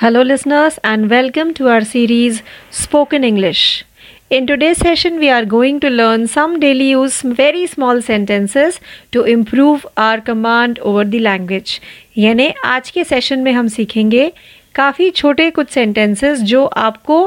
Hello, 0.00 0.22
listeners, 0.22 0.78
and 0.82 1.10
welcome 1.10 1.52
to 1.52 1.68
our 1.68 1.84
series 1.84 2.42
Spoken 2.70 3.22
English. 3.22 3.84
In 4.30 4.46
today's 4.46 4.78
session, 4.78 5.18
we 5.18 5.28
are 5.28 5.44
going 5.44 5.78
to 5.80 5.90
learn 5.90 6.26
some 6.26 6.58
daily 6.58 6.88
use 6.90 7.20
very 7.20 7.66
small 7.66 8.00
sentences 8.00 8.80
to 9.12 9.24
improve 9.24 9.86
our 9.98 10.22
command 10.22 10.78
over 10.78 11.04
the 11.04 11.20
language. 11.20 11.80
यानी 12.16 12.48
आज 12.64 12.90
के 12.90 13.04
session 13.04 13.40
में 13.40 13.52
हम 13.52 13.68
सीखेंगे 13.76 14.30
काफ़ी 14.74 15.10
छोटे 15.20 15.50
कुछ 15.50 15.70
sentences 15.70 16.40
जो 16.52 16.64
आपको 16.86 17.20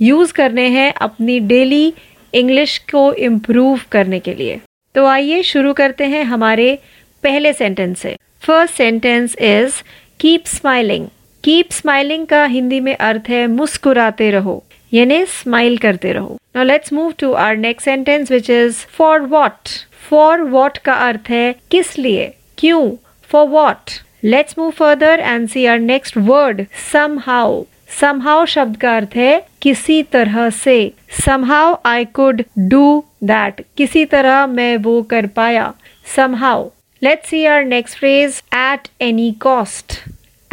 यूज़ 0.00 0.32
करने 0.32 0.68
हैं 0.78 0.92
अपनी 1.08 1.40
डेली 1.52 1.92
इंग्लिश 2.32 2.78
को 2.92 3.12
इम्प्रूव 3.28 3.80
करने 3.92 4.20
के 4.20 4.34
लिए 4.34 4.60
तो 4.94 5.06
आइए 5.06 5.42
शुरू 5.52 5.72
करते 5.82 6.04
हैं 6.14 6.24
हमारे 6.34 6.78
पहले 7.24 7.52
सेंटेंस 7.52 7.98
से 7.98 8.16
first 8.46 8.74
sentence 8.76 9.36
is 9.54 9.82
keep 10.20 10.46
smiling 10.46 11.06
keep 11.46 11.70
smiling 11.70 12.26
का 12.26 12.44
हिंदी 12.44 12.78
में 12.80 12.96
अर्थ 12.96 13.28
है 13.28 13.46
मुस्कुराते 13.46 14.30
रहो, 14.30 14.62
यानी 14.92 15.24
स्माइल 15.24 15.76
करते 15.76 16.12
रहो। 16.12 16.38
Now 16.56 16.64
let's 16.64 16.92
move 16.92 17.12
to 17.18 17.32
our 17.32 17.56
next 17.56 17.84
sentence 17.84 18.30
which 18.30 18.48
is 18.50 18.76
for 18.88 19.20
what 19.20 19.68
for 20.08 20.40
what 20.42 20.78
का 20.78 20.94
अर्थ 21.08 21.30
है 21.30 21.52
किस 21.70 21.98
लिए? 21.98 22.26
क्यों? 22.58 22.90
For 23.30 23.46
what 23.48 23.90
let's 24.24 24.58
move 24.58 24.70
further 24.70 25.20
and 25.20 25.48
see 25.48 25.66
our 25.66 25.78
next 25.78 26.16
word 26.16 26.64
somehow 27.26 27.62
somehow 28.00 28.44
शब्द 28.46 28.76
का 28.76 28.96
अर्थ 28.96 29.16
है 29.16 29.38
किसी 29.62 30.02
तरह 30.02 30.48
से। 30.50 30.92
Somehow 31.24 31.74
I 31.84 32.04
could 32.14 32.42
do 32.58 33.04
that 33.24 33.64
किसी 33.76 34.04
तरह 34.06 34.46
मैं 34.46 34.76
वो 34.78 35.00
कर 35.02 35.26
पाया। 35.36 35.72
Somehow 36.16 36.68
let's 37.02 37.30
see 37.30 37.44
our 37.44 37.64
next 37.64 37.98
phrase 37.98 38.42
at 38.54 38.88
any 39.00 39.30
cost 39.40 40.00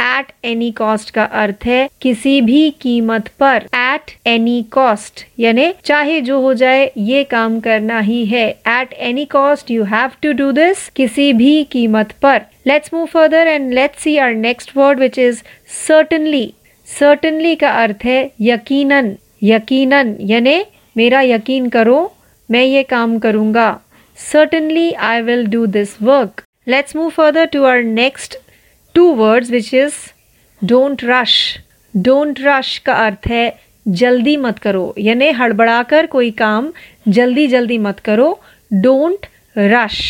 at 0.00 0.32
any 0.44 0.70
cost 0.72 1.10
का 1.10 1.24
अर्थ 1.42 1.66
है 1.66 1.88
किसी 2.00 2.40
भी 2.40 2.70
कीमत 2.80 3.28
पर 3.40 3.66
एट 3.74 4.10
एनी 4.26 4.62
कॉस्ट 4.72 5.24
यानी 5.38 5.72
चाहे 5.84 6.20
जो 6.20 6.40
हो 6.40 6.52
जाए, 6.54 6.90
ये 6.96 7.22
काम 7.24 7.58
करना 7.60 7.98
ही 8.00 8.24
है। 8.26 8.48
At 8.48 8.92
any 8.92 9.24
cost 9.26 9.70
you 9.70 9.84
have 9.84 10.10
to 10.22 10.32
do 10.32 10.50
this 10.52 10.88
किसी 10.96 11.32
भी 11.32 11.62
कीमत 11.72 12.12
पर। 12.22 12.40
Let's 12.66 12.94
move 12.94 13.06
further 13.06 13.46
and 13.46 13.72
let's 13.74 14.02
see 14.02 14.16
our 14.18 14.34
next 14.34 14.76
word 14.76 15.00
which 15.00 15.18
is 15.18 15.42
certainly 15.86 16.52
certainly 16.88 17.54
का 17.56 17.70
अर्थ 17.82 18.04
है 18.04 18.30
यकीनन। 18.40 19.14
यकीनन, 19.42 20.16
यानी 20.20 20.62
मेरा 20.96 21.20
यकीन 21.22 21.68
करो, 21.68 22.12
मैं 22.48 22.62
ये 22.62 22.82
काम 22.84 23.18
करूँगा। 23.18 23.68
Certainly 24.18 24.90
I 24.92 25.22
will 25.22 25.46
do 25.46 25.64
this 25.68 25.96
work 26.02 26.42
let's 26.66 26.96
move 26.96 27.08
further 27.10 27.46
to 27.46 27.62
our 27.64 27.82
next 27.82 28.36
two 28.94 29.04
words 29.14 29.50
which 29.50 29.74
is 29.74 29.94
don't 30.62 31.04
rush 31.04 31.36
don't 31.94 32.40
rush 32.40 32.78
का 32.86 32.94
अर्थ 33.06 33.26
है 33.28 33.48
जल्दी 33.86 34.36
मत 34.36 34.58
करो। 34.58 34.92
यानी 34.98 35.30
हड़बड़ाकर 35.30 36.06
कोई 36.06 36.30
काम 36.38 36.70
जल्दी 37.08 37.46
जल्दी 37.46 37.78
मत 37.78 38.00
करो। 38.04 38.32
Don't 38.70 39.26
rush 39.56 40.00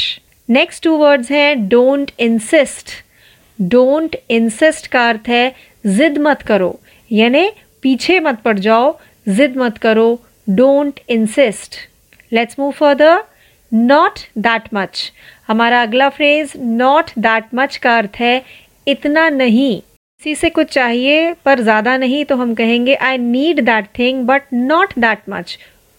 next 0.49 0.83
two 0.85 0.97
words 0.97 1.31
हैं 1.31 1.69
डोंट 1.69 2.11
इंसिस्ट 2.19 2.91
डोंट 3.59 4.17
इंसिस्ट 4.29 4.87
का 4.87 5.09
अर्थ 5.09 5.29
है 5.29 5.49
जिद 5.87 6.19
मत 6.19 6.43
करो। 6.43 6.73
यानी 7.11 7.49
पीछे 7.83 8.19
मत 8.21 8.41
पड़ 8.45 8.59
जाओ, 8.59 8.93
जिद 9.27 9.57
मत 9.57 9.79
करो 9.79 10.09
don't 10.49 11.01
insist 11.09 11.77
let's 12.33 12.59
move 12.59 12.71
further 12.71 13.19
not 13.73 14.19
that 14.39 14.69
much 14.73 15.01
हमारा 15.49 15.83
अगला 15.83 16.09
फ्रेज 16.09 16.53
नॉट 16.57 17.11
दैट 17.19 17.55
मच 17.55 17.77
का 17.77 17.97
अर्थ 17.99 18.17
है 18.21 18.39
इतना 18.87 19.29
नहीं। 19.31 19.81
किसी 19.81 20.35
से 20.35 20.51
कुछ 20.51 20.69
चाहिए, 20.69 21.33
पर 21.45 21.61
ज़्यादा 21.61 21.97
नहीं 21.97 22.25
तो 22.25 22.37
हम 22.37 22.55
कहेंगे 22.55 22.95
I 22.97 23.19
need 23.19 23.61
that 23.65 23.87
thing 23.99 24.25
but 24.27 24.43
not 24.55 24.93
that 24.99 25.19
much 25.29 25.59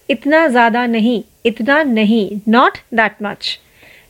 इतना 0.10 0.46
ज़्यादा 0.48 0.86
नहीं, 0.88 1.22
इतना 1.46 1.82
नहीं 1.84 2.40
not 2.48 2.78
that 2.94 3.22
much 3.24 3.60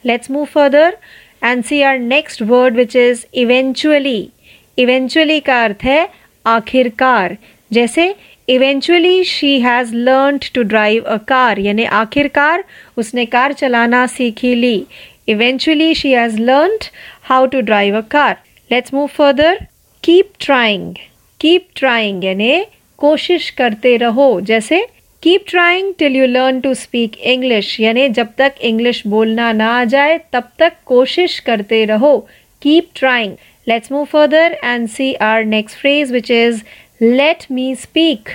let's 0.05 0.31
move 0.31 0.45
further 0.45 0.97
and 1.43 1.63
see 1.63 1.81
our 1.81 1.99
next 1.99 2.41
word 2.43 2.75
which 2.75 2.95
is 2.95 3.25
eventually 3.35 4.29
eventually 4.77 5.39
का 5.39 5.63
अर्थ 5.63 5.83
है 5.83 6.07
आखिरकार। 6.45 7.37
जैसे 7.71 8.13
eventually 8.47 9.23
she 9.25 9.59
has 9.59 9.93
learn 9.95 10.37
to 10.55 10.63
drive 10.63 11.03
a 11.03 11.17
car 11.27 11.59
यानी 11.59 11.83
आखिरकार 11.95 12.63
उसने 12.97 13.25
कार 13.27 13.53
चलाना 13.53 14.05
सीखी 14.07 14.53
ली। 14.55 14.85
Eventually 15.27 15.93
she 15.95 16.11
has 16.11 16.39
learn 16.41 16.77
how 17.23 17.45
to 17.45 17.61
drive 17.61 17.97
a 17.97 18.01
car 18.11 18.37
let's 18.71 18.93
move 18.93 19.07
further 19.07 19.57
keep 20.03 20.31
trying 20.39 20.93
keep 21.39 21.67
trying 21.75 22.23
यानी 22.23 22.63
कोशिश 22.99 23.49
करते 23.49 23.95
रहो। 23.97 24.39
जैसे 24.41 24.79
keep 25.23 25.45
trying 25.47 25.93
till 25.99 26.15
you 26.15 26.25
learn 26.27 26.59
to 26.61 26.73
speak 26.73 27.17
English 27.33 27.79
यानी 27.79 28.07
जब 28.09 28.27
तक 28.37 28.55
इंग्लिश 28.61 29.01
बोलना 29.07 29.51
ना 29.51 29.67
आ 29.71 29.83
जाए, 29.85 30.17
तब 30.33 30.49
तक 30.59 30.73
कोशिश 30.85 31.39
करते 31.39 31.83
रहो। 31.85 32.17
Keep 32.61 32.89
trying 32.95 33.33
let's 33.67 33.91
move 33.91 34.05
further 34.05 34.57
and 34.63 34.87
see 34.89 35.13
our 35.13 35.43
next 35.45 35.77
phrase 35.79 36.11
which 36.11 36.31
is 36.31 36.61
let 37.01 37.45
me 37.51 37.73
speak 37.75 38.29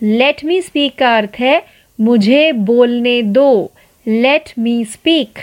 let 0.00 0.44
me 0.44 0.60
speak 0.62 0.98
का 0.98 1.16
अर्थ 1.16 1.40
है, 1.40 1.60
मुझे 1.98 2.52
बोलने 2.52 3.20
दो. 3.22 3.70
Let 4.06 4.52
me 4.58 4.84
speak 4.84 5.38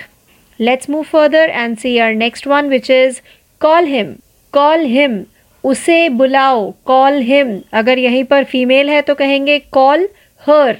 let's 0.59 0.89
move 0.89 1.03
further 1.03 1.49
and 1.49 1.77
see 1.77 1.97
our 1.97 2.13
next 2.13 2.47
one 2.47 2.69
which 2.69 2.89
is 2.91 3.19
call 3.61 3.85
him 3.87 4.13
call 4.53 4.85
him 4.85 5.23
उसे 5.63 5.97
बुलाओ 6.11 6.69
call 6.85 7.19
him 7.23 7.57
अगर 7.73 7.97
यहीं 7.99 8.23
पर 8.23 8.43
फीमेल 8.43 8.89
है 8.89 9.01
तो 9.01 9.13
कहेंगे 9.15 9.57
कॉल 9.71 10.07
हर 10.43 10.77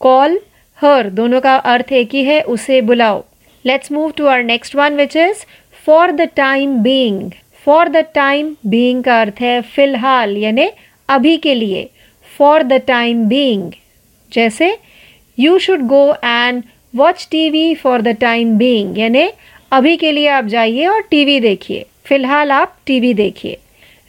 कॉल 0.00 0.38
हर 0.78 1.08
दोनों 1.10 1.40
का 1.40 1.54
अर्थ 1.54 1.92
एक 1.92 2.14
ही 2.14 2.22
है, 2.24 2.40
उसे 2.42 2.80
बुलाओ। 2.80 3.22
Let's 3.64 3.92
move 3.92 4.10
to 4.16 4.26
our 4.26 4.42
next 4.44 4.76
one 4.76 4.96
which 4.96 5.16
is 5.16 5.44
for 5.86 6.10
the 6.12 6.28
time 6.36 6.76
being 6.82 7.30
for 7.66 7.88
the 7.88 8.04
time 8.14 8.54
being 8.66 9.02
का 9.04 9.20
अर्थ 9.20 9.40
है 9.40 9.60
फ़िलहाल, 9.74 10.36
यानी 10.36 10.68
अभी 11.08 11.36
के 11.36 11.54
लिए। 11.54 11.88
फॉर 12.28 12.62
द 12.62 12.80
टाइम 12.86 13.24
बींग 13.28 13.70
जैसे 14.32 14.76
you 15.38 15.58
should 15.58 15.86
go 15.88 16.12
and 16.14 16.62
watch 16.94 17.26
TV 17.30 17.74
for 17.74 18.00
the 18.00 18.16
time 18.20 18.56
being 18.58 18.98
यानी 18.98 19.30
अभी 19.72 19.96
के 19.96 20.12
लिए 20.12 20.28
आप 20.30 20.44
जाइए 20.46 20.86
और 20.86 21.00
टीवी 21.10 21.38
देखिए। 21.40 21.84
फ़िलहाल 22.06 22.50
आप 22.50 22.76
टीवी 22.86 23.12
देखिए। 23.14 23.58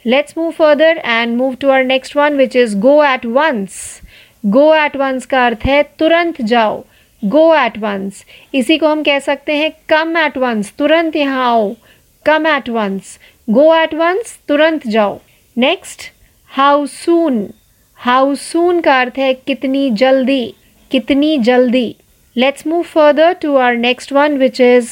Let's 0.04 0.34
move 0.38 0.50
further 0.52 1.00
and 1.04 1.36
move 1.36 1.54
to 1.54 1.68
our 1.70 1.84
next 1.84 2.16
one 2.16 2.36
which 2.36 2.56
is 2.56 2.76
go 2.78 3.02
at 3.04 3.26
once 3.26 4.00
go 4.46 4.74
at 4.74 4.96
once 4.96 5.26
का 5.26 5.44
अर्थ 5.46 5.64
है 5.66 5.82
तुरंत 5.98 6.40
जाओ। 6.42 6.82
गो 7.22 7.54
एट 7.56 7.78
वंस 7.78 8.24
इसी 8.54 8.76
को 8.78 8.88
हम 8.88 9.02
कह 9.02 9.18
सकते 9.18 9.56
हैं 9.56 9.70
कम 9.88 10.16
एट 10.18 10.38
वंस 10.38 10.72
तुरंत 10.78 11.16
यहाँ 11.16 11.46
आओ। 11.46 11.72
Come 12.26 12.46
at 12.46 12.68
once 12.68 13.18
go 13.48 13.74
at 13.74 13.94
once 13.94 14.38
तुरंत 14.48 14.86
जाओ। 14.86 15.18
Next 15.56 16.10
how 16.50 16.84
soon 16.86 17.46
how 17.98 18.34
soon 18.34 18.80
का 18.80 19.00
अर्थ 19.00 19.18
है 19.18 19.32
कितनी 19.36 19.90
जल्दी 19.92 20.54
कितनी 20.90 21.36
जल्दी। 21.40 21.94
Let's 22.36 22.66
move 22.66 22.82
further 22.84 23.32
to 23.42 23.56
our 23.56 23.76
next 23.76 24.12
one 24.12 24.36
which 24.38 24.60
is 24.60 24.90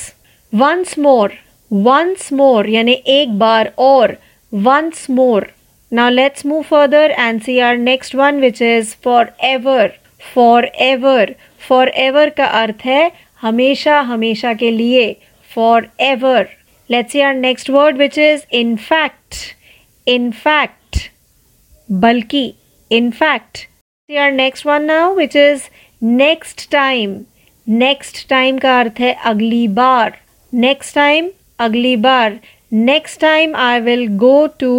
once 0.52 0.98
more 0.98 1.32
once 1.72 2.32
more 2.32 2.68
यानी 2.68 2.92
एक 2.92 3.38
बार 3.38 3.72
और 3.78 4.10
once 4.52 5.06
more 5.10 5.46
now 5.92 6.10
let's 6.10 6.46
move 6.46 6.62
further 6.62 7.10
and 7.10 7.42
see 7.42 7.58
our 7.58 7.76
next 7.76 8.14
one 8.14 8.40
which 8.40 8.62
is 8.62 8.94
forever 9.44 9.88
forever 10.64 11.34
forever 11.88 12.28
का 12.28 12.44
अर्थ 12.44 12.84
है 12.84 13.10
हमेशा 13.42 14.00
हमेशा 14.00 14.52
के 14.52 14.76
लिए 14.76 15.12
forever 16.00 16.46
let's 16.90 17.12
see 17.12 17.20
our 17.20 17.34
next 17.34 17.70
word 17.70 17.96
which 17.96 18.18
is 18.18 18.42
in 18.52 18.76
fact 18.76 19.34
in 20.06 20.30
fact 20.30 21.10
बल्कि 21.92 22.54
in 22.90 23.10
fact 23.10 23.58
see 23.58 24.16
our 24.16 24.32
next 24.32 24.66
one 24.66 24.82
now 24.82 25.14
which 25.14 25.36
is 25.36 25.62
next 26.02 26.70
time 26.70 27.20
next 27.68 28.28
time 28.28 28.58
का 28.58 28.80
अर्थ 28.80 29.00
है 29.00 29.12
अगली 29.25 29.68
बार. 29.68 30.10
नेक्स्ट 30.52 30.94
टाइम 30.94 31.30
अगली 31.62 31.94
बार 31.99 32.38
next 32.73 33.20
time 33.20 33.56
I 33.59 33.81
will 33.81 34.06
go 34.19 34.47
to 34.61 34.75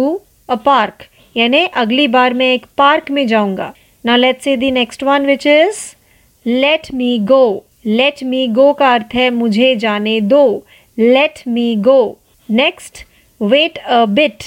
a 0.48 0.54
park 0.64 1.04
यानी 1.36 1.64
अगली 1.76 2.06
बार 2.08 2.34
मैं 2.34 2.52
एक 2.54 2.66
पार्क 2.78 3.10
में 3.10 3.26
जाऊँगा। 3.26 3.72
ना 4.04 4.16
let's 4.16 4.40
see 4.40 4.56
the 4.56 4.70
next 4.70 5.02
one 5.02 5.26
which 5.26 5.46
is 5.46 5.78
let 6.46 6.92
me 6.94 7.18
go 7.28 7.44
let 7.86 8.22
me 8.24 8.46
go 8.56 8.72
का 8.72 8.92
अर्थ 8.94 9.14
है 9.14 9.28
मुझे 9.30 9.74
जाने 9.76 10.20
दो। 10.22 10.44
Let 10.98 11.42
me 11.48 11.74
go 11.84 12.00
next 12.48 13.04
wait 13.40 13.78
a 13.78 14.04
bit 14.10 14.44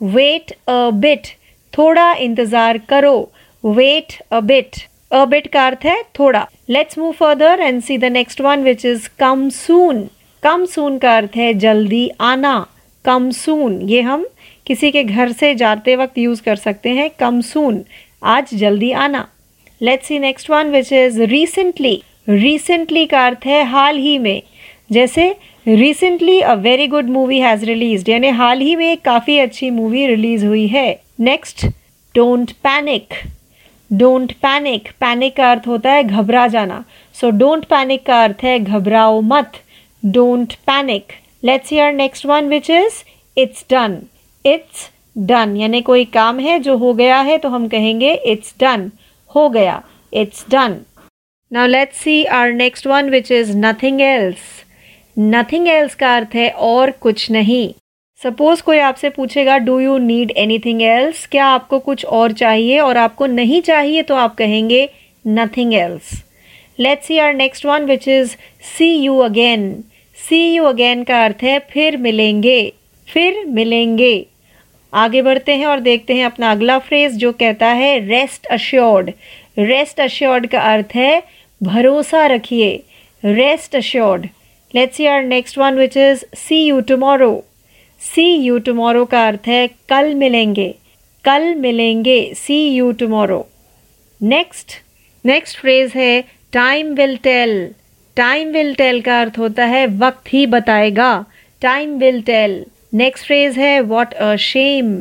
wait 0.00 0.52
a 0.68 0.90
bit 0.94 1.26
थोड़ा 1.72 2.12
इंतज़ार 2.14 2.78
करो। 2.88 3.16
Wait 3.64 4.12
a 4.32 4.40
bit 4.42 4.76
a 5.12 5.24
bit 5.24 5.46
का 5.52 5.66
अर्थ 5.66 5.84
है 5.84 6.00
थोड़ा। 6.18 6.46
Let's 6.68 6.98
move 6.98 7.12
further 7.12 7.60
and 7.60 7.82
see 7.82 7.96
the 7.98 8.04
next 8.12 8.40
one 8.40 8.62
which 8.62 8.84
is 8.86 9.08
come 9.18 9.48
soon 9.50 10.06
come 10.46 10.64
soon 10.64 10.98
का 10.98 11.16
अर्थ 11.16 11.36
है 11.36 11.54
जल्दी 11.54 12.10
आना। 12.20 12.66
कम 13.04 13.30
सून, 13.30 13.80
ये 13.82 14.00
हम 14.00 14.26
किसी 14.66 14.90
के 14.90 15.02
घर 15.02 15.32
से 15.32 15.54
जाते 15.54 15.96
वक्त 15.96 16.18
यूज़ 16.18 16.42
कर 16.42 16.56
सकते 16.56 16.90
हैं। 16.90 17.08
कम 17.18 17.40
सून, 17.40 17.84
आज 18.22 18.54
जल्दी 18.54 18.92
आना। 18.92 19.28
Let's 19.82 20.06
see 20.06 20.18
next 20.18 20.50
one 20.50 20.70
which 20.70 20.92
is 20.92 21.20
recently 21.22 22.02
recently 22.28 23.06
का 23.06 23.26
अर्थ 23.26 23.46
है 23.46 23.64
हाल 23.64 23.98
ही 23.98 24.18
में। 24.18 24.42
जैसे 24.92 25.28
recently 25.66 26.40
a 26.40 26.54
very 26.54 26.86
good 26.86 27.08
movie 27.08 27.40
has 27.40 27.64
release 27.64 28.10
यानी 28.10 28.28
हाल 28.28 28.60
ही 28.60 28.76
में 28.76 28.96
काफ़ी 29.04 29.38
अच्छी 29.38 29.70
मूवी 29.70 30.06
रिलीज़ 30.06 30.46
हुई 30.46 30.66
है। 30.66 30.94
Next 31.20 31.66
don't 32.14 32.50
panic 32.50 33.14
don't 33.90 34.32
panic 34.32 34.88
panic 35.00 35.36
का 35.36 35.50
अर्थ 35.50 35.66
होता 35.66 35.92
है 35.92 36.02
घबरा 36.02 36.46
जाना। 36.46 36.84
सो 37.14 37.30
डोंट 37.30 37.64
पैनिक 37.64 38.06
का 38.06 38.24
अर्थ 38.24 38.44
है 38.44 38.58
घबराओ 38.58 39.20
मत। 39.20 39.52
Don't 40.06 40.52
panic 40.66 41.12
let's 41.44 41.72
our 41.72 41.92
next 41.92 42.26
one 42.26 42.48
which 42.48 42.70
is 42.70 43.02
it's 43.36 43.64
done 43.70 43.98
it's 44.44 44.88
done 45.28 45.56
यानी 45.56 45.80
कोई 45.82 46.04
काम 46.04 46.38
है 46.40 46.58
जो 46.58 46.76
हो 46.76 46.92
गया 46.94 47.20
है 47.20 47.38
तो 47.38 47.48
हम 47.48 47.66
कहेंगे 47.68 48.12
इट्स 48.14 48.54
डन 48.60 48.90
हो 49.30 49.48
गया. 49.48 49.82
It's 50.12 50.44
done 50.50 50.76
now 51.52 51.66
let's 51.66 51.98
see 51.98 52.22
our 52.24 52.52
next 52.52 52.86
one 52.86 53.10
which 53.10 53.30
is 53.32 53.56
nothing 53.56 54.00
else 54.00 54.38
nothing 55.16 55.68
else 55.68 55.94
का 55.94 56.14
अर्थ 56.16 56.34
है 56.34 56.48
और 56.50 56.90
कुछ 56.90 57.30
नहीं. 57.30 57.72
सपोज़ 58.20 58.62
कोई 58.62 58.78
आपसे 58.78 59.08
पूछेगा 59.10 59.56
do 59.58 59.78
you 59.80 59.96
need 59.98 60.32
anything 60.36 60.82
else 60.82 61.26
क्या 61.26 61.46
आपको 61.46 61.78
कुछ 61.78 62.04
और 62.04 62.32
चाहिए? 62.32 62.78
और 62.80 62.96
आपको 62.96 63.26
नहीं 63.26 63.60
चाहिए 63.62 64.02
तो 64.02 64.14
आप 64.14 64.34
कहेंगे 64.34 64.88
nothing 65.24 65.74
else 65.74 66.12
let's 66.80 67.06
see 67.06 67.18
our 67.18 67.34
next 67.34 67.66
one 67.66 67.84
which 67.84 68.08
is 68.08 68.36
see 68.76 68.94
you 68.94 69.18
again 69.18 69.68
see 70.28 70.38
you 70.54 70.64
again 70.64 71.02
का 71.04 71.24
अर्थ 71.24 71.42
है, 71.42 71.58
फिर 71.70 71.96
मिलेंगे 71.96 72.70
फिर 73.08 73.44
मिलेंगे। 73.46 74.24
आगे 74.92 75.20
बढ़ते 75.22 75.52
हैं 75.52 75.66
और 75.66 75.80
देखते 75.80 76.14
हैं 76.14 76.24
अपना 76.24 76.50
अगला 76.50 76.78
फ्रेज 76.78 77.16
जो 77.16 77.32
कहता 77.32 77.68
है 77.72 77.98
रेस्ट 77.98 78.46
अश्योर्ड 78.46 79.10
रेस्ट 79.58 80.00
अश्योर्ड 80.00 80.46
का 80.46 80.60
अर्थ 80.72 80.94
है, 80.94 81.20
भरोसा 81.60 82.26
रखिए। 82.26 82.76
Rest 83.22 83.76
assured 83.76 84.26
let's 84.74 84.96
see 84.96 85.06
our 85.06 85.22
next 85.24 85.58
one 85.58 85.74
which 85.74 85.96
is 85.96 86.24
see 86.36 86.64
you 86.64 86.80
tomorrow 86.88 87.32
see 88.00 88.24
you 88.36 88.58
tomorrow 88.58 89.04
का 89.04 89.26
अर्थ 89.26 89.48
है, 89.48 89.66
कल 89.88 90.12
मिलेंगे। 90.14 90.70
कल 91.24 91.52
मिलेंगे। 91.54 92.20
See 92.36 92.56
you 92.68 92.90
tomorrow 92.92 93.42
next 94.20 94.72
next 95.24 95.58
phrase 95.58 95.92
है 95.94 96.20
time 96.52 96.94
will 96.94 97.16
tell 97.22 97.58
time 98.16 98.52
will 98.52 98.74
tell 98.74 99.00
का 99.00 99.20
अर्थ 99.20 99.38
होता 99.38 99.64
है 99.64 99.86
वक्त 99.98 100.32
ही 100.32 100.46
बताएगा। 100.46 101.24
Time 101.62 101.96
will 101.98 102.20
tell 102.22 102.64
next 102.94 103.26
phrase 103.26 103.58
है 103.58 103.80
what 103.82 104.14
a 104.14 104.34
shame 104.40 104.94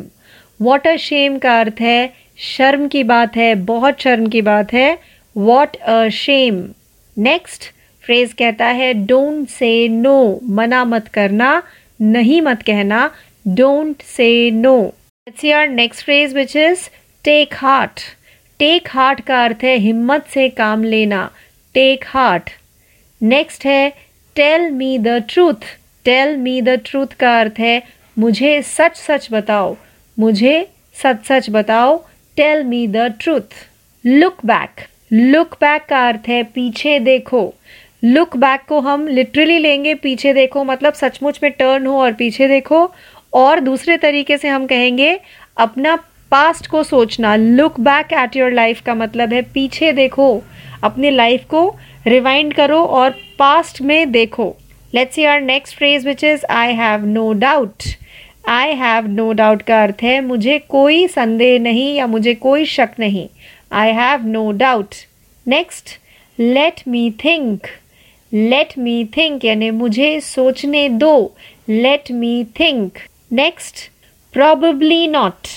what 0.59 0.88
a 0.88 0.95
shame 1.00 1.38
का 1.38 1.59
अर्थ 1.59 1.81
है, 1.81 2.13
शर्म 2.47 2.88
की 2.88 3.03
बात 3.03 3.35
है, 3.35 3.53
बहुत 3.56 4.01
शर्म 4.01 4.27
की 4.29 4.41
बात 4.41 4.73
है। 4.73 4.97
What 5.35 5.75
a 5.77 6.07
shame 6.13 6.63
next 7.17 7.63
phrase 8.03 8.33
कहता 8.33 8.65
है 8.79 8.94
डोंट 9.06 9.47
से 9.50 9.88
नो 9.88 10.18
मना 10.57 10.83
मत 10.85 11.07
करना, 11.13 11.61
नहीं 12.00 12.41
मत 12.41 12.61
कहना। 12.63 13.09
Don't 13.47 14.01
say 14.07 14.29
no 14.51 14.77
let's 14.83 15.45
our 15.53 15.68
next 15.69 16.03
phrase 16.06 16.33
which 16.35 16.56
is 16.57 16.88
take 17.25 17.53
heart 17.56 18.01
take 18.59 18.88
heart 18.89 19.21
का 19.21 19.44
अर्थ 19.45 19.63
है, 19.63 19.75
हिम्मत 19.77 20.27
से 20.33 20.47
काम 20.51 20.83
लेना। 20.83 21.29
टेक 21.75 22.06
हार्ट 22.07 22.50
नेक्स्ट 23.21 23.65
है 23.65 23.89
tell 24.35 24.69
me 24.69 24.97
the 24.97 25.07
truth 25.29 25.65
tell 26.06 26.35
me 26.38 26.59
the 26.62 26.69
truth 26.85 27.13
का 27.19 27.39
अर्थ 27.39 27.59
है, 27.59 27.79
मुझे 28.17 28.62
सच 28.62 28.97
सच 28.97 29.27
बताओ। 29.31 29.73
मुझे 30.17 30.63
सच 30.95 31.25
सच 31.25 31.50
बताओ 31.50 31.97
tell 32.38 32.63
me 32.63 32.85
the 32.88 32.97
truth 33.19 33.56
look 34.06 34.45
back 34.45 34.81
look 35.12 35.56
back 35.62 35.85
का 35.89 36.07
अर्थ 36.07 36.27
है, 36.27 36.41
पीछे 36.44 37.00
देखो। 37.00 37.53
लुक 38.03 38.35
बैक 38.38 38.62
को 38.67 38.79
हम 38.79 39.07
लिटरली 39.07 39.59
लेंगे, 39.59 39.94
पीछे 39.94 40.33
देखो 40.33 40.63
मतलब 40.63 40.94
सचमुच 40.94 41.39
में 41.44 41.51
टर्न 41.51 41.85
हो 41.85 42.00
और 42.01 42.13
पीछे 42.13 42.47
देखो। 42.47 42.88
और 43.33 43.59
दूसरे 43.59 43.97
तरीके 43.97 44.38
से 44.38 44.47
हम 44.47 44.65
कहेंगे, 44.65 45.19
अपना 45.57 45.95
पास्ट 46.31 46.68
को 46.68 46.83
सोचना। 46.83 47.35
Look 47.35 47.79
back 47.79 48.13
at 48.13 48.35
your 48.35 48.51
life 48.51 48.81
का 48.81 48.95
मतलब 48.95 49.33
है, 49.33 49.41
पीछे 49.53 49.91
देखो। 49.91 50.44
अपनी 50.85 51.09
लाइफ 51.11 51.45
को 51.49 51.67
रिवाइंड 52.07 52.53
करो 52.53 52.81
और 52.93 53.15
पास्ट 53.39 53.81
में 53.81 54.11
देखो। 54.11 54.55
Let's 54.93 55.15
see 55.15 55.23
our 55.25 55.41
next 55.41 55.77
phrase 55.77 56.05
which 56.07 56.23
is 56.23 56.45
I 56.51 56.73
have 56.73 57.05
no 57.05 57.31
doubt 57.35 57.83
I 58.49 58.73
have 58.75 59.07
no 59.07 59.31
doubt 59.33 59.61
का 59.61 59.81
अर्थ 59.83 60.03
है, 60.03 60.19
मुझे 60.21 60.57
कोई 60.69 61.07
संदेह 61.07 61.59
नहीं 61.59 61.95
या 61.95 62.07
मुझे 62.07 62.33
कोई 62.35 62.65
शक 62.67 62.89
नहीं। 62.99 63.27
I 63.71 63.91
have 63.93 64.25
no 64.27 64.51
doubt 64.53 64.95
next 65.45 65.89
let 66.37 66.81
me 66.87 67.09
think 67.23 67.67
let 68.31 68.77
me 68.77 69.03
think 69.17 69.45
यानी, 69.45 69.69
मुझे 69.71 70.19
सोचने 70.21 70.87
दो। 70.89 71.35
Let 71.69 72.11
me 72.11 72.43
think 72.59 72.97
next 73.33 73.89
probably 74.33 75.07
not 75.07 75.47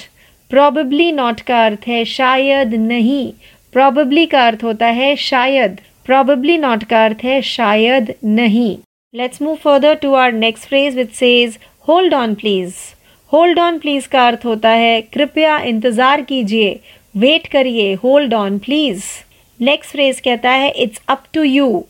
probably 0.51 1.11
not 1.13 1.41
का 1.41 1.65
अर्थ 1.65 1.89
है, 1.89 2.05
शायद 2.07 2.75
नहीं. 2.75 3.33
प्रॉबली 3.73 4.27
का 4.27 4.47
अर्थ 4.47 4.65
होता 4.65 4.87
है 4.87 5.15
शायद। 5.19 5.81
प्रॉबली 6.07 6.57
नॉट 6.59 6.85
का 6.85 7.05
अर्थ 7.05 7.25
है 7.25 7.41
शायद 7.45 8.13
नहीं। 8.27 8.77
Let's 9.15 9.43
move 9.43 9.57
further 9.57 9.95
to 9.95 10.13
our 10.15 10.33
next 10.35 10.69
phrase 10.69 10.97
which 10.97 11.13
says 11.15 11.59
hold 11.89 12.15
on 12.15 12.35
please 12.35 12.75
hold 13.33 13.59
on 13.59 13.79
please 13.79 14.09
का 14.09 14.27
अर्थ 14.27 14.45
होता 14.45 14.71
है, 14.71 15.01
कृपया 15.05 15.59
इंतज़ार 15.61 16.21
कीजिए। 16.23 16.79
वेट 17.15 17.47
करिए। 17.47 17.93
Hold 17.95 18.35
on 18.35 18.59
please 18.59 19.05
next 19.61 19.93
phrase 19.93 20.21
कहता 20.21 20.51
है 20.51 20.71
it's 20.73 21.01
up 21.09 21.25
to 21.35 21.43
you 21.43 21.85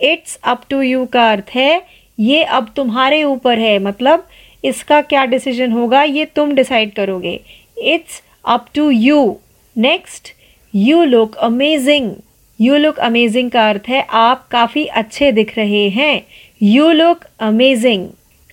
it's 0.00 0.38
up 0.44 0.62
to 0.70 0.80
you 0.82 1.04
का 1.06 1.30
अर्थ 1.32 1.50
है, 1.54 1.82
ये 2.18 2.42
अब 2.42 2.72
तुम्हारे 2.76 3.22
ऊपर 3.24 3.58
है। 3.58 3.78
मतलब 3.80 4.26
इसका 4.64 5.00
क्या 5.02 5.24
डिसीज़न 5.26 5.72
होगा, 5.72 6.02
ये 6.02 6.24
तुम 6.26 6.54
डिसाइड 6.54 6.92
करोगे। 6.94 7.38
It's 7.76 8.22
up 8.46 8.66
to 8.74 8.90
you 8.90 9.36
next 9.76 10.32
you 10.74 11.02
look 11.04 11.36
amazing 11.36 12.10
you 12.58 12.76
look 12.76 12.98
amazing 13.00 13.50
का 13.50 13.68
अर्थ 13.70 13.88
है, 13.88 14.00
आप 14.02 14.46
काफ़ी 14.50 14.84
अच्छे 14.86 15.30
दिख 15.32 15.52
रहे 15.56 15.88
हैं। 15.88 16.20
You 16.60 16.90
look 16.92 17.24
amazing 17.40 18.06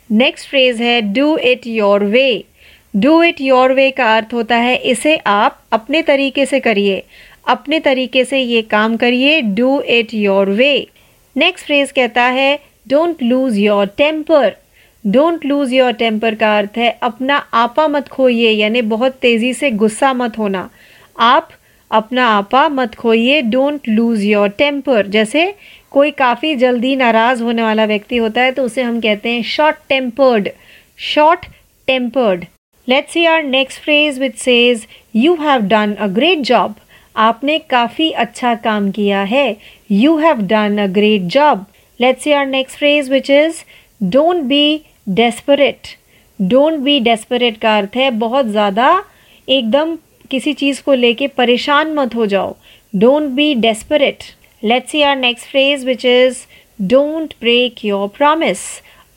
next 0.09 0.50
phrase 0.50 0.81
है 0.81 1.00
do 1.13 1.35
it 1.38 1.65
your 1.68 2.03
way 2.06 2.44
do 2.94 3.21
it 3.23 3.41
your 3.41 3.71
way 3.73 3.89
का 3.91 4.15
अर्थ 4.15 4.33
होता 4.33 4.56
है, 4.56 4.75
इसे 4.75 5.15
आप 5.18 5.57
अपने 5.71 6.01
तरीके 6.01 6.45
से 6.45 6.59
करिए। 6.59 7.01
अपने 7.48 7.79
तरीके 7.79 8.24
से 8.25 8.39
ये 8.39 8.62
काम 8.63 8.98
करिए 8.98 9.39
do 9.41 9.79
it 9.89 10.13
your 10.13 10.50
way 10.51 10.74
next 11.36 11.65
phrase 11.65 11.91
कहता 11.91 12.24
है 12.29 12.57
don't 12.89 13.24
lose 13.24 13.57
your 13.57 13.86
temper 13.98 14.53
don't 15.05 15.45
lose 15.45 15.74
your 15.74 15.91
temper 15.93 16.36
का 16.36 16.57
अर्थ 16.57 16.77
है, 16.77 16.89
अपना 17.01 17.38
आपा 17.53 17.88
मत 17.88 18.07
खोइए, 18.10 18.51
यानी 18.51 18.81
बहुत 18.84 19.17
तेज़ी 19.22 19.53
से 19.53 19.72
गुस्सा 19.74 20.13
मत 20.13 20.38
होना। 20.38 20.67
आप 21.15 21.50
अपना 21.91 22.25
आपा 22.27 22.67
मत 22.69 22.95
खोइए 22.95 23.41
डोंट 23.41 23.88
लूज 23.89 24.24
योर 24.24 24.50
टेम्पर 24.57 25.07
जैसे 25.07 25.53
कोई 25.91 26.12
काफ़ी 26.12 26.55
जल्दी 26.55 26.95
नाराज़ 26.95 27.43
होने 27.43 27.63
वाला 27.63 27.86
व्यक्ति 27.86 28.17
होता 28.17 28.41
है 28.41 28.51
तो 28.51 28.63
उसे 28.63 28.81
हम 28.81 29.00
कहते 29.00 29.29
हैं 29.29 29.41
short 29.45 29.77
tempered 29.89 30.50
short 31.05 31.45
tempered 31.88 32.45
let's 32.88 33.13
see 33.13 33.25
our 33.25 33.43
next 33.43 33.81
phrase 33.81 34.19
which 34.19 34.38
says 34.38 34.86
you 35.15 35.36
have 35.41 35.62
done 35.67 35.93
a 35.93 36.07
great 36.15 36.39
job 36.45 36.75
आपने 37.15 37.57
काफ़ी 37.69 38.10
अच्छा 38.24 38.53
काम 38.63 38.89
किया 38.91 39.21
है। 39.24 39.55
You 39.91 40.15
have 40.17 40.41
done 40.48 40.77
a 40.81 40.86
great 40.93 41.21
job 41.31 41.65
let's 42.00 42.24
see 42.24 42.31
our 42.31 42.45
next 42.45 42.77
phrase 42.77 43.10
which 43.12 43.29
is 43.29 43.63
don't 44.12 44.43
be 44.43 44.81
desperate 45.10 45.88
don't 46.39 46.79
be 46.79 47.00
desperate 47.00 47.57
का 47.62 47.77
अर्थ 47.77 47.98
है, 47.98 48.10
बहुत 48.12 48.45
ज़्यादा 48.45 49.03
एकदम 49.48 49.95
किसी 50.31 50.53
चीज़ 50.53 50.81
को 50.83 50.93
लेके 50.93 51.27
परेशान 51.27 51.93
मत 51.93 52.15
हो 52.15 52.25
जाओ। 52.25 52.55
Don't 52.93 53.29
be 53.31 53.53
desperate 53.57 54.23
let's 54.63 54.91
see 54.91 55.01
our 55.01 55.15
next 55.15 55.47
phrase 55.47 55.85
which 55.85 56.05
is 56.05 56.45
don't 56.79 57.33
break 57.41 57.85
your 57.85 58.07
promise 58.07 58.59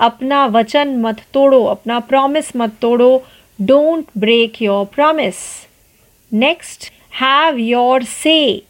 अपना 0.01 0.45
वचन 0.47 0.97
मत 1.01 1.21
तोड़ो, 1.35 1.65
अपना 1.65 1.99
प्रॉमिस 2.01 2.57
मत 2.57 2.73
तोड़ो। 2.81 3.23
Don't 3.59 4.05
break 4.19 4.61
your 4.63 4.85
promise 4.95 5.37
next 6.33 6.91
have 7.21 7.59
your 7.59 8.03
say 8.05 8.63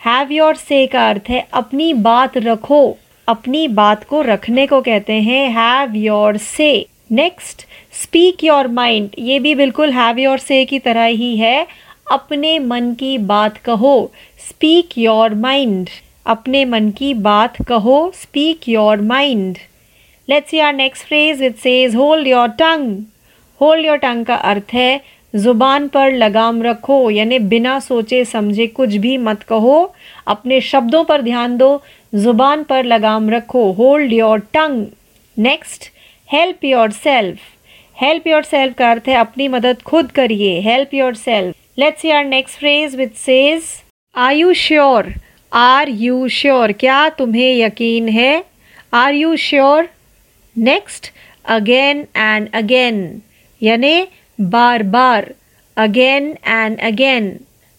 have 0.00 0.32
your 0.32 0.56
say 0.56 0.86
का 0.86 1.08
अर्थ 1.10 1.30
है 1.30 1.46
अपनी 1.52 1.92
बात 1.94 2.36
रखो। 2.38 2.96
अपनी 3.28 3.66
बात 3.68 4.04
को 4.04 4.20
रखने 4.22 4.66
को 4.66 4.80
कहते 4.80 5.12
हैं 5.22 5.48
have 5.50 5.94
your 5.96 6.36
say 6.36 6.86
next 7.10 7.62
speak 8.02 8.44
your 8.44 8.66
mind 8.68 9.10
ये 9.18 9.38
भी 9.38 9.54
बिल्कुल 9.54 9.90
हैव 9.92 10.18
योर 10.18 10.38
से 10.38 10.64
की 10.64 10.78
तरह 10.78 11.04
ही 11.04 11.36
है। 11.36 11.66
अपने 12.12 12.58
मन 12.58 12.92
की 12.94 13.16
बात 13.18 13.56
कहो। 13.58 14.10
स्पीक 14.48 14.98
योर 14.98 15.34
माइंड 15.34 15.88
अपने 16.26 16.64
मन 16.64 16.90
की 16.90 17.12
बात 17.14 17.62
कहो। 17.62 18.10
Speak 18.14 18.68
your 18.68 19.00
mind 19.00 19.58
let's 20.28 20.50
see 20.50 20.58
our 20.58 20.72
next 20.74 21.06
phrase 21.06 21.42
it 21.42 21.56
says 21.56 21.94
hold 21.94 22.26
your 22.26 22.48
tongue 22.58 23.02
hold 23.60 23.86
your 23.86 23.96
tongue 23.96 24.24
का 24.26 24.34
अर्थ 24.34 24.74
है, 24.74 25.00
ज़ुबान 25.34 25.88
पर 25.88 26.12
लगाम 26.12 26.62
रखो। 26.62 27.10
यानी 27.10 27.38
बिना 27.38 27.78
सोचे 27.80 28.24
समझे 28.24 28.66
कुछ 28.66 28.94
भी 28.96 29.16
मत 29.18 29.42
कहो। 29.42 29.94
अपने 30.26 30.60
शब्दों 30.60 31.04
पर 31.04 31.22
ध्यान 31.22 31.56
दो। 31.56 31.82
ज़ुबान 32.14 32.62
पर 32.62 32.84
लगाम 32.84 33.30
रखो। 33.30 33.70
Hold 33.72 34.12
your 34.12 34.38
tongue 34.52 34.86
next 35.36 35.90
help 36.28 36.64
yourself 36.90 37.38
help 37.96 38.26
yourself 38.42 38.74
का 38.78 38.90
अर्थ 38.90 39.08
है 39.08 39.14
अपनी 39.14 39.46
मदद 39.48 39.82
खुद 39.84 40.10
करिए. 40.12 40.58
Help 40.60 40.94
yourself 41.14 41.78
let's 41.78 42.00
see 42.02 42.10
our 42.10 42.24
next 42.24 42.58
phrase 42.58 42.96
with 42.96 43.14
says 43.16 43.62
are 44.14 44.34
you 44.34 44.52
sure 44.54 45.12
are 45.52 45.88
you 45.90 46.26
sure 46.30 46.72
क्या 46.80 47.08
तुम्हें 47.18 47.56
यकीन 47.56 48.08
है? 48.08 48.42
Are 48.94 49.14
you 49.14 49.36
sure 49.36 49.88
next 50.56 51.12
again 51.44 52.04
and 52.16 52.48
again 52.54 53.00
यानी 53.60 54.04
बार 54.38 54.82
बार. 54.82 55.32
Again 55.76 56.30
and 56.46 56.78
again 56.82 57.36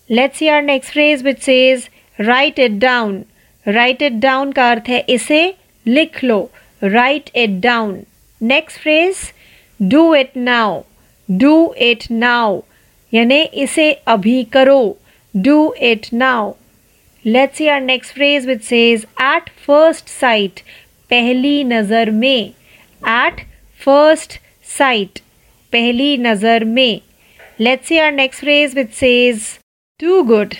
let's 0.10 0.38
see 0.40 0.48
our 0.48 0.62
next 0.64 0.92
phrase 0.94 1.24
which 1.24 1.42
says 1.44 1.90
write 2.20 2.60
it 2.60 2.80
down 2.82 3.24
write 3.66 4.02
it 4.02 4.20
down 4.22 4.52
का 4.52 4.70
अर्थ 4.72 4.90
है 4.90 5.04
इसे 5.10 5.50
लिख 5.86 6.24
लो. 6.24 6.46
Write 6.82 7.30
it 7.36 7.60
down 7.62 7.98
next 8.42 8.80
phrase 8.80 9.18
do 9.80 10.14
it 10.16 10.38
now 10.38 10.82
do 11.30 11.74
it 11.82 12.04
now 12.12 12.60
यानी 13.14 13.42
इसे 13.64 13.92
अभी 14.08 14.44
करो. 14.54 14.98
Do 15.34 15.74
it 15.82 16.08
now 16.14 16.52
let's 17.26 17.58
see 17.58 17.68
our 17.68 17.82
next 17.82 18.14
phrase 18.14 18.46
which 18.48 18.62
says 18.64 19.06
at 19.22 19.50
first 19.66 20.10
sight 20.10 20.60
पहली 21.10 21.64
नज़र 21.64 22.12
में. 22.12 22.54
एट 23.02 23.42
फ़र्स्ट 23.82 24.40
साइट 24.78 25.20
पहली 25.74 26.16
नज़र 26.18 26.64
में. 26.66 27.00
Let's 27.60 27.88
see 27.88 27.98
our 27.98 28.12
next 28.12 28.42
phrase 28.42 28.76
which 28.76 28.94
says 28.94 29.48
too 30.00 30.22
good 30.24 30.54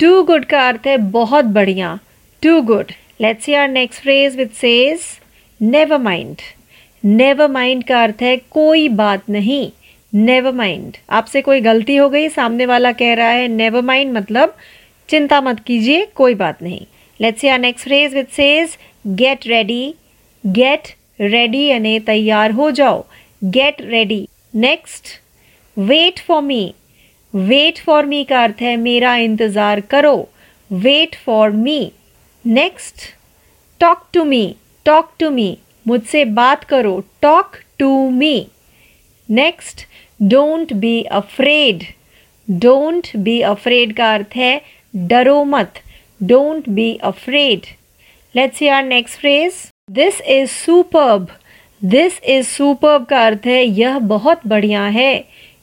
too 0.00 0.22
good 0.24 0.44
का 0.44 0.66
अर्थ 0.68 0.86
है 0.86 0.96
बहुत 1.12 1.44
बढ़िया. 1.58 1.98
Too 2.42 2.60
good 2.62 2.92
let's 3.20 3.44
see 3.44 3.54
our 3.54 3.68
next 3.68 4.02
phrase 4.02 4.36
which 4.36 4.52
says 4.54 5.00
never 5.60 5.98
mind 5.98 6.40
never 7.04 7.48
mind 7.50 7.82
का 7.84 8.02
अर्थ 8.02 8.22
है 8.22 8.36
कोई 8.50 8.88
बात 8.90 9.30
नहीं। 9.30 9.70
नेवर 10.12 10.52
माइंड 10.52 10.96
आपसे 11.10 11.40
कोई 11.42 11.60
गलती 11.60 11.96
हो 11.96 12.08
गई, 12.08 12.28
सामने 12.28 12.66
वाला 12.66 12.92
कह 12.92 13.14
रहा 13.14 13.28
है 13.28 13.48
नेवर 13.48 13.82
माइंड 13.82 14.12
मतलब 14.12 14.56
चिंता 15.08 15.40
मत 15.40 15.60
कीजिए, 15.66 16.04
कोई 16.06 16.34
बात 16.34 16.62
नहीं। 16.62 16.84
Let's 17.20 17.40
see 17.40 17.48
our 17.48 17.58
next 17.58 17.84
phrase 17.84 18.14
which 18.14 18.28
says 18.30 18.76
get 19.16 19.46
ready 19.46 19.94
get 20.44 20.88
ready 21.20 21.64
यानी 21.66 21.98
तैयार 22.00 22.50
हो 22.50 22.70
जाओ। 22.72 23.02
Get 23.44 23.82
ready 23.82 24.26
next 24.56 25.08
wait 25.76 26.20
for 26.26 26.42
me 26.42 26.74
wait 27.34 27.78
for 27.78 28.06
me 28.06 28.22
का 28.24 28.42
अर्थ 28.42 28.62
है 28.62 28.76
मेरा 28.78 29.16
इंतज़ार 29.18 29.80
करो। 29.90 30.16
Wait 30.70 31.16
for 31.26 31.50
me 31.50 31.80
next 32.44 33.10
talk 33.80 34.06
to 34.14 34.24
me 34.24 34.44
talk 34.86 35.12
to 35.18 35.30
me 35.30 35.56
मुझसे 35.86 36.24
बात 36.34 36.64
करो 36.64 36.98
talk 37.22 37.56
to 37.78 38.08
me 38.10 38.34
next 39.28 39.86
don't 40.30 40.72
be 40.72 41.02
afraid 41.10 41.84
don't 42.48 43.06
be 43.16 43.40
afraid 43.42 43.92
का 43.96 44.12
अर्थ 44.14 44.36
है, 44.36 44.58
डरो 44.94 45.42
मत. 45.44 45.78
Don't 46.20 46.68
be 46.68 46.94
afraid 47.02 47.66
let's 48.34 48.58
see 48.58 48.68
our 48.68 48.82
next 48.84 49.18
phrase 49.20 49.52
this 49.90 50.20
is 50.20 50.50
superb 50.50 51.26
this 51.82 52.20
is 52.24 52.46
superb 52.46 53.04
का 53.04 53.24
अर्थ 53.26 53.46
है, 53.46 53.62
यह 53.62 53.98
बहुत 53.98 54.46
बढ़िया 54.46 54.84
है. 54.88 55.20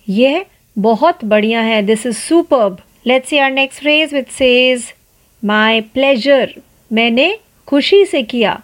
यह 0.07 0.45
बहुत 0.77 1.25
बढ़िया 1.25 1.61
है. 1.61 1.81
This 1.81 2.05
is 2.05 2.17
superb 2.17 2.77
let's 3.07 3.29
see 3.29 3.37
our 3.37 3.51
next 3.51 3.81
phrase 3.81 4.13
which 4.13 4.29
says 4.29 4.83
my 5.43 5.81
pleasure 5.93 6.51
मैंने 6.91 7.33
खुशी 7.67 8.03
से 8.05 8.21
किया. 8.23 8.59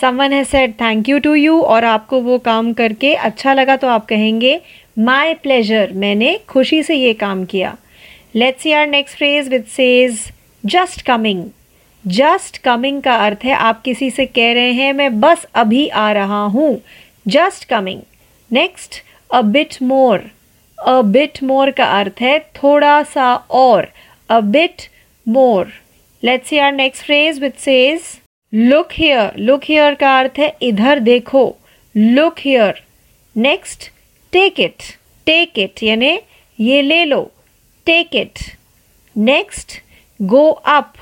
समवन 0.00 0.32
है 0.32 0.42
said 0.44 0.72
thank 0.80 1.08
you 1.08 1.18
to 1.18 1.34
you 1.34 1.60
और 1.62 1.84
आपको 1.84 2.20
वो 2.20 2.38
काम 2.38 2.72
करके 2.72 3.14
अच्छा 3.14 3.54
लगा 3.54 3.76
तो 3.76 3.88
आप 3.88 4.06
कहेंगे 4.06 4.60
माई 4.98 5.34
प्लेजर 5.34 5.92
मैंने 5.92 6.38
खुशी 6.48 6.82
से 6.82 6.94
ये 6.94 7.12
काम 7.14 7.44
किया। 7.44 7.76
Let's 8.36 8.62
see 8.62 8.72
our 8.72 8.86
next 8.86 9.16
phrase 9.16 9.48
with 9.48 9.68
says 9.70 10.20
just 10.64 11.02
coming 11.02 11.44
just 12.04 12.58
coming 12.58 13.00
का 13.02 13.14
अर्थ 13.16 13.44
है, 13.44 13.52
आप 13.52 13.80
किसी 13.82 14.10
से 14.10 14.26
कह 14.26 14.52
रहे 14.52 14.72
हैं, 14.72 14.92
मैं 14.92 15.20
बस 15.20 15.46
अभी 15.54 15.86
आ 15.88 16.10
रहा 16.12 16.42
हूँ. 16.46 16.80
Just 17.26 17.64
coming 17.64 18.00
next 18.50 19.02
a 19.30 19.40
bit 19.42 19.74
more 19.82 20.20
a 20.78 21.00
bit 21.02 21.42
more 21.42 21.70
का 21.70 21.84
अर्थ 21.98 22.20
है, 22.20 22.38
थोड़ा 22.56 23.02
सा 23.04 23.34
और. 23.34 23.88
A 24.30 24.40
bit 24.40 24.82
more 25.26 25.66
let's 26.22 26.48
see 26.48 26.58
our 26.58 26.72
next 26.72 27.04
phrase 27.04 27.40
with 27.40 27.60
says 27.60 28.00
look 28.52 28.92
here 28.92 29.34
look 29.38 29.64
here 29.64 29.94
का 29.94 30.18
अर्थ 30.18 30.38
है 30.38 30.56
इधर 30.62 30.98
देखो 30.98 31.44
look 31.94 32.38
here 32.38 32.80
next 33.36 33.90
take 34.32 34.60
it 34.60 34.82
take 35.26 35.58
it 35.58 35.82
यानी 35.82 36.18
ये 36.58 36.80
ले 36.82 37.04
लो 37.04 37.20
take 37.86 38.16
it 38.16 38.38
next 39.16 39.72
go 40.20 40.48
up 40.68 40.92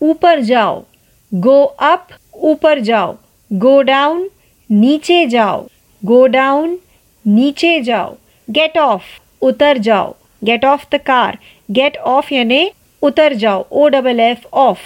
ऊपर 0.00 0.40
जाओ 0.42 0.82
गो 1.32 1.62
अप 1.82 2.08
ऊपर 2.50 2.80
जाओ 2.80 3.14
गो 3.50 3.80
डाउन 3.82 4.28
नीचे 4.70 5.24
जाओ 5.26 5.66
गो 6.02 6.24
डाउन 6.28 6.78
नीचे 7.24 7.78
जाओ 7.80 8.14
गेट 8.48 8.78
ऑफ़ 8.78 9.18
उतर 9.42 9.78
जाओ 9.78 10.12
get 10.42 10.64
off 10.64 10.84
the 10.92 11.00
car 11.06 11.38
get 11.70 11.96
off 12.08 12.34
यानी 12.34 12.66
उतर 13.02 13.34
जाओ 13.34 13.64
O 13.70 13.88
double 13.88 14.20
F 14.20 14.46
off 14.60 14.80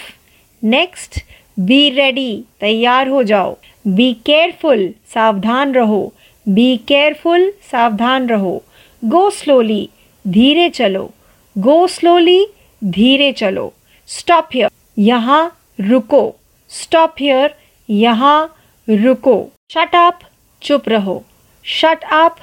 next 0.61 1.19
be 1.59 1.89
ready 1.89 2.43
तैयार 2.61 3.07
हो 3.07 3.21
जाओ. 3.23 3.53
बी 3.87 4.13
केयरफुल 4.25 4.87
सावधान 5.13 5.71
रहो. 5.75 6.09
बी 6.47 6.75
केयरफुल 6.87 7.49
सावधान 7.71 8.27
रहो. 8.29 8.57
गो 9.03 9.29
स्लोली 9.29 9.87
धीरे 10.25 10.69
चलो. 10.69 11.07
गो 11.55 11.87
स्लोली 11.87 12.45
धीरे 12.81 13.31
चलो. 13.31 13.69
स्टॉप 14.07 14.49
हियर 14.53 14.69
यहाँ 14.97 15.45
रुको. 15.79 16.31
स्टॉप 16.69 17.15
हियर 17.19 17.47
यहाँ 17.89 18.47
रुको. 18.89 19.43
शट 19.73 19.95
अप 19.95 20.19
चुप 20.61 20.89
रहो. 20.89 21.19
शट 21.65 22.03
अप 22.11 22.37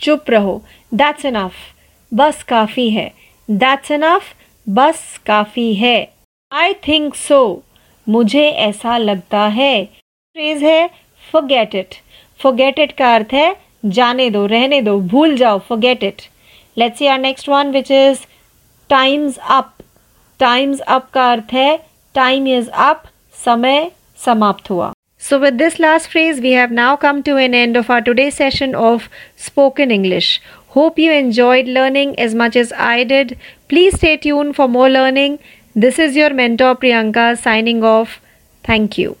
चुप 0.00 0.30
रहो. 0.30 0.58
दैट्स 0.92 1.24
इनफ 1.24 1.52
बस 2.12 2.42
काफ़ी 2.42 2.88
है. 2.90 3.08
दैट्स 3.50 3.90
इनफ 3.90 4.22
बस 4.66 5.18
काफ़ी 5.26 5.72
है. 5.74 6.04
आई 6.52 6.72
थिंक 6.72 7.14
सो 7.14 7.62
मुझे 8.10 8.48
ऐसा 8.60 8.96
लगता 8.98 9.46
है। 9.48 9.84
फ्रेज 9.84 10.62
है 10.64 10.88
फोगेट 11.24 11.74
इट 11.74 11.94
फोगेट 12.40 12.78
इट 12.78 12.92
का 12.92 13.14
अर्थ 13.14 13.32
है, 13.34 13.54
जाने 13.86 14.28
दो, 14.30 14.44
रहने 14.46 14.80
दो, 14.82 14.98
भूल 15.00 15.36
जाओ 15.36 15.58
forget 15.68 16.02
it 16.04 16.22
let's 16.76 16.98
see 16.98 17.16
next 17.18 17.48
one 17.48 17.70
which 17.72 17.90
is 17.90 18.18
time's 18.90 19.38
up 19.50 19.72
time's 20.40 20.80
up 20.80 21.10
का 21.14 21.30
अर्थ 21.32 21.52
है 21.52 21.76
टाइम 22.14 22.46
इज़ 22.48 22.68
अप 22.80 23.02
समय 23.44 23.90
समाप्त 24.18 24.70
हुआ। 24.70 24.92
So 25.22 25.38
with 25.38 25.54
this 25.54 25.78
last 25.80 26.10
phrase 26.10 26.40
we 26.40 26.52
have 26.52 26.72
now 26.72 26.96
come 26.96 27.20
to 27.22 27.36
an 27.38 27.54
end 27.54 27.76
of 27.78 27.92
our 27.92 28.00
today 28.00 28.30
session 28.30 28.74
of 28.74 29.08
spoken 29.46 29.90
English 29.90 30.40
hope 30.76 30.98
you 30.98 31.12
enjoyed 31.12 31.68
learning 31.68 32.14
as 32.18 32.34
much 32.36 32.56
as 32.56 32.72
I 32.88 33.04
did 33.04 33.34
please 33.68 33.96
stay 33.96 34.16
tune 34.16 34.52
for 34.52 34.68
more 34.68 34.88
learning 34.88 35.36
This 35.74 35.98
is 36.00 36.16
your 36.16 36.34
mentor 36.34 36.74
Priyanka 36.74 37.38
signing 37.38 37.84
off. 37.84 38.20
Thank 38.64 38.98
you. 38.98 39.08